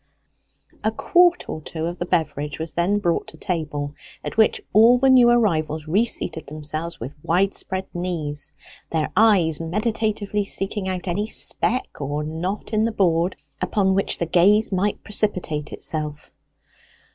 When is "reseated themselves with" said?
5.87-7.13